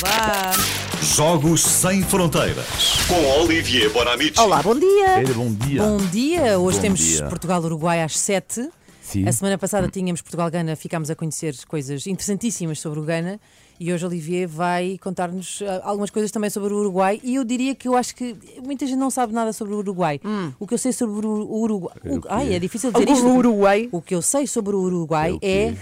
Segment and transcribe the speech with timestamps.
[0.00, 0.52] Vá.
[1.02, 2.66] Jogos Sem Fronteiras
[3.08, 4.38] com Olivier Bonamici.
[4.38, 5.22] Olá, bom dia.
[5.34, 5.82] Bom dia.
[5.82, 6.58] Bom dia.
[6.58, 7.26] Hoje Bom temos dia.
[7.26, 8.68] Portugal-Uruguai às 7.
[9.02, 9.26] Sim.
[9.26, 13.40] A semana passada tínhamos Portugal-Gana, ficámos a conhecer coisas interessantíssimas sobre o Gana.
[13.80, 17.20] E hoje Olivier vai contar-nos ah, algumas coisas também sobre o Uruguai.
[17.22, 20.20] E eu diria que eu acho que muita gente não sabe nada sobre o Uruguai.
[20.58, 21.30] O que eu sei sobre o
[21.60, 21.94] Uruguai.
[22.04, 23.26] o- ai, é difícil dizer isto.
[23.26, 23.88] O Uruguai.
[23.92, 25.74] O que eu sei sobre o Uruguai É?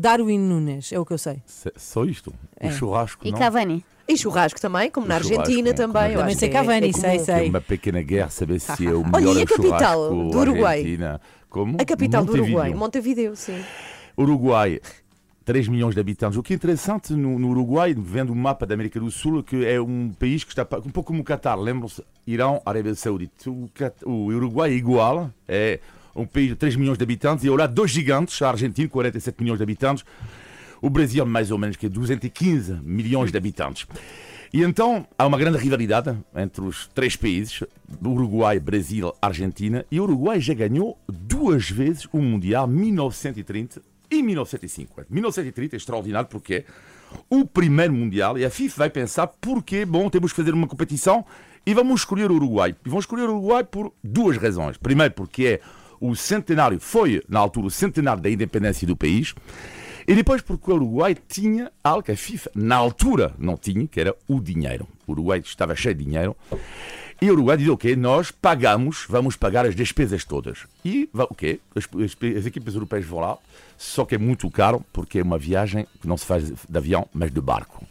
[0.00, 0.92] Darwin Nunes.
[0.92, 1.42] É o que eu sei.
[1.44, 2.32] Se- Só isto?
[2.58, 2.68] É.
[2.68, 3.38] O churrasco, E não?
[3.38, 3.84] Cavani?
[4.08, 5.74] E churrasco também, como na churrasco, Argentina né?
[5.74, 6.02] também.
[6.12, 7.46] eu Também acho sei que é- Cavani, é sei, sei.
[7.46, 10.78] É uma pequena guerra, saber se é o Olha, e melhor a capital do Uruguai?
[10.78, 11.20] Argentina.
[11.48, 11.76] Como?
[11.80, 12.56] A capital do Montevideo.
[12.56, 13.62] Uruguai, Montevideo, sim.
[14.18, 14.80] Uruguai,
[15.44, 16.36] 3 milhões de habitantes.
[16.38, 19.64] O que é interessante no, no Uruguai, vendo o mapa da América do Sul, que
[19.64, 21.58] é um país que está pa- um pouco como o Qatar.
[21.58, 22.02] Lembram-se?
[22.26, 23.50] Irão, Arábia Saudita.
[23.50, 25.80] O, Cat- o Uruguai é igual, é
[26.14, 29.42] um país de 3 milhões de habitantes e ao lado dois gigantes, a Argentina, 47
[29.42, 30.04] milhões de habitantes.
[30.82, 33.86] O Brasil, mais ou menos, que é 215 milhões de habitantes.
[34.52, 37.62] E então há uma grande rivalidade entre os três países,
[38.04, 45.06] Uruguai, Brasil, Argentina, e o Uruguai já ganhou duas vezes o Mundial 1930 e 1950.
[45.08, 46.64] 1930 é extraordinário porque é
[47.28, 51.24] o primeiro Mundial e a FIFA vai pensar porque, bom, temos que fazer uma competição
[51.64, 52.74] e vamos escolher o Uruguai.
[52.84, 54.76] E vão escolher o Uruguai por duas razões.
[54.76, 55.60] Primeiro porque é
[56.00, 59.34] o centenário, foi na altura o centenário da independência do país.
[60.08, 64.00] E depois porque o Uruguai tinha algo que a FIFA, na altura, não tinha, que
[64.00, 64.88] era o dinheiro.
[65.06, 66.34] O Uruguai estava cheio de dinheiro.
[67.22, 70.60] E o Uruguai diz, ok, nós pagamos, vamos pagar as despesas todas.
[70.84, 73.36] E, ok, as, as- equipas europeias vão lá,
[73.76, 77.06] só que é muito caro, porque é uma viagem que não se faz de avião,
[77.12, 77.86] mas de barco.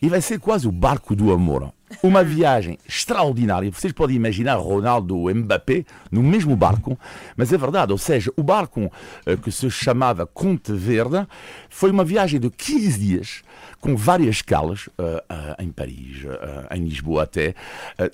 [0.00, 1.72] E vai ser quase o barco do amor.
[2.02, 3.70] Uma viagem extraordinária.
[3.70, 6.98] Vocês podem imaginar Ronaldo e Mbappé no mesmo barco,
[7.36, 7.92] mas é verdade.
[7.92, 8.90] Ou seja, o barco
[9.26, 11.26] eh, que se chamava Conte Verde
[11.68, 13.42] foi uma viagem de 15 dias,
[13.80, 16.24] com várias escalas, eh, eh, em Paris,
[16.70, 17.54] em Lisboa até.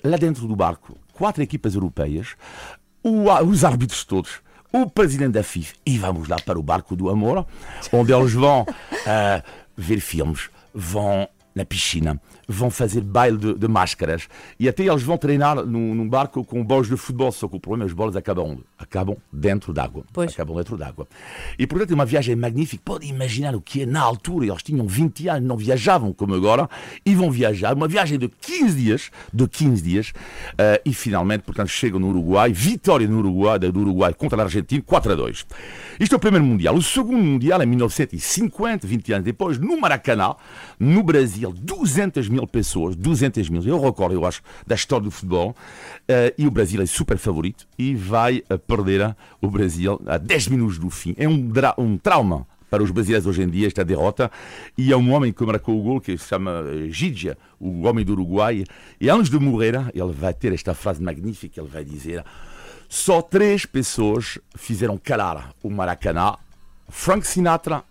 [0.03, 2.35] Lá dentro do barco, quatro equipas europeias,
[3.03, 4.41] os árbitros todos
[4.71, 7.45] o presidente da FIFA e vamos lá para o barco do amor,
[7.91, 8.65] onde eles vão
[9.05, 9.41] ah,
[9.77, 14.27] ver filmes, vão na piscina, vão fazer baile de, de máscaras
[14.59, 17.59] e até eles vão treinar num, num barco com bolas de futebol, só que o
[17.59, 18.59] problema é que as bolas acabam?
[18.77, 20.03] Acabam dentro d'água.
[20.15, 21.07] Acabam dentro d'água.
[21.57, 22.81] E portanto é uma viagem magnífica.
[22.85, 24.45] Pode imaginar o que é na altura.
[24.45, 26.69] Eles tinham 20 anos, não viajavam como agora,
[27.05, 27.73] e vão viajar.
[27.73, 30.13] Uma viagem de 15 dias, de 15 dias,
[30.57, 34.81] ah, e finalmente, portanto, chegam no Uruguai, vitória no Uruguai, do Uruguai contra a Argentina,
[34.85, 35.45] 4 a 2.
[35.99, 36.75] Isto é o primeiro Mundial.
[36.75, 40.35] O segundo Mundial, em 1950, 20 anos depois, no Maracanã,
[40.79, 45.55] no Brasil, 200 mil pessoas, 200 mil, eu recordo, eu acho, da história do futebol,
[46.07, 50.17] eh, e o Brasil é super favorito e vai eh, perder eh, o Brasil a
[50.17, 51.15] 10 minutos do fim.
[51.17, 54.31] É um, um trauma para os brasileiros hoje em dia esta derrota
[54.77, 58.13] e é um homem que marcou o gol que se chama Gigia, o homem do
[58.13, 58.63] Uruguai
[58.99, 62.23] e antes de morrer ele vai ter esta frase magnífica ele vai dizer
[62.89, 66.35] só três pessoas fizeram calar o Maracanã
[66.89, 67.83] Frank Sinatra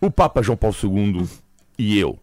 [0.00, 1.26] o Papa João Paulo II
[1.78, 2.18] e eu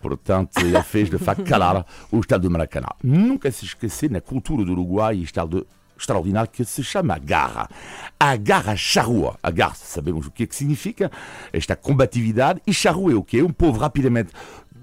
[0.00, 2.88] Portanto, ele fez de facto calar o estado do Maracanã.
[3.02, 5.66] Nunca se esquecer, na cultura do Uruguai, estado
[5.98, 7.68] extraordinário que se chama garra.
[8.18, 9.38] A garra charrua.
[9.42, 11.10] A garra, sabemos o que, é que significa,
[11.52, 12.60] esta combatividade.
[12.66, 13.42] E charrua é o quê?
[13.42, 14.32] Um povo rapidamente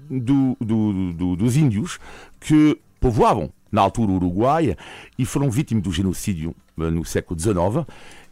[0.08, 1.98] do- do- do- dos índios
[2.38, 4.76] que povoavam na altura o Uruguai
[5.18, 7.84] e foram vítimas do genocídio eh, no século XIX.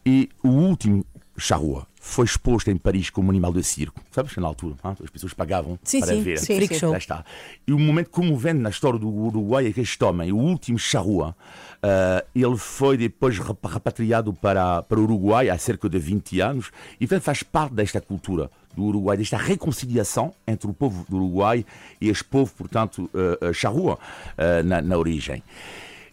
[0.05, 1.05] E o último
[1.37, 4.01] charrua foi exposto em Paris como um animal de circo.
[4.13, 6.39] Sabes, na altura, as pessoas pagavam Sim, para sim, ver.
[6.39, 6.97] sim, freak show.
[6.97, 7.25] Está.
[7.67, 11.37] E o momento comovente na história do Uruguai é que este homem, o último charrua,
[11.83, 17.07] ah, ele foi depois repatriado para, para o Uruguai há cerca de 20 anos e
[17.07, 21.67] portanto faz parte desta cultura do Uruguai, desta reconciliação entre o povo do Uruguai
[22.01, 23.99] e este povo, portanto, ah, charrua
[24.39, 25.43] ah, na, na origem.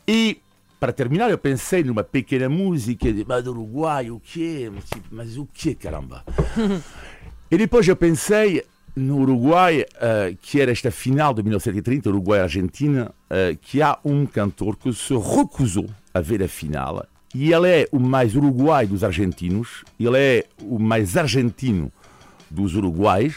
[0.07, 0.39] E
[0.83, 4.69] para terminar, eu pensei numa pequena música de mas do Uruguai, o quê?
[5.09, 6.25] Mas, tipo, o quê, caramba?
[7.49, 13.55] E depois eu pensei no Uruguai, eh, que era esta final de 1930, Uruguai-Argentina, eh,
[13.61, 17.05] que há um cantor que se recusou a ver a final.
[17.34, 21.93] E ele é o mais uruguai dos argentinos, ele é o mais argentino
[22.52, 23.35] dos uruguais.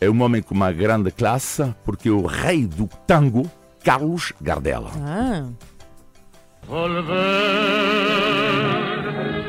[0.00, 3.48] É um homem com uma grande classe, porque é o rei do tango,
[3.84, 4.86] Carlos Gardel.
[4.96, 5.48] Ah,
[6.68, 7.12] Volver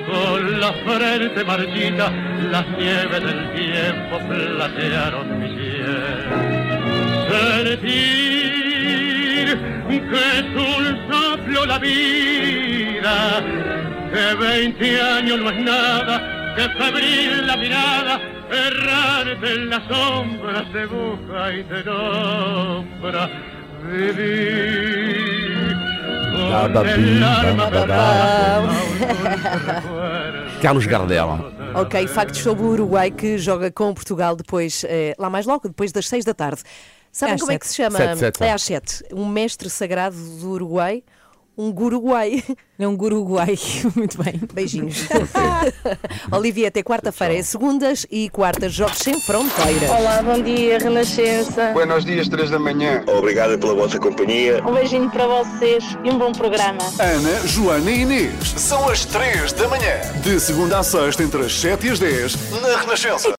[0.10, 2.12] con la frente marchita,
[2.52, 6.28] las nieves del tiempo platearon mi piel.
[7.30, 8.54] Sentir
[10.10, 13.42] que es un soplo la vida,
[14.12, 18.20] que veinte años no es nada, que febril la mirada
[18.52, 23.30] errante en las sombras te busca y te nombra.
[23.92, 25.33] Viví
[30.62, 31.28] Carlos Gardel.
[31.76, 35.92] Ok, factos sobre o Uruguai que joga com Portugal depois, eh, lá mais logo, depois
[35.92, 36.62] das seis da tarde.
[37.12, 37.98] Sabem Às como é que se chama?
[37.98, 38.44] Sete, sete.
[38.44, 39.04] É às sete.
[39.14, 41.04] Um mestre sagrado do Uruguai,
[41.58, 42.44] um guruguai.
[42.78, 43.58] É um guruguai.
[43.96, 44.42] Muito bem.
[44.54, 45.08] Beijinhos.
[46.32, 47.36] Olivia, até quarta-feira.
[47.36, 49.90] É segundas e quartas, Jogos Sem Fronteiras.
[49.90, 51.72] Olá, bom dia, Renascença.
[51.74, 53.04] Buenos dias, 3 da manhã.
[53.08, 54.64] Obrigado pela vossa companhia.
[54.66, 56.80] Um beijinho para vocês e um bom programa.
[57.00, 58.34] Ana, Joana e Inês.
[58.58, 60.00] São as 3 da manhã.
[60.22, 63.30] De segunda a sexta, entre as 7 e as 10, na Renascença.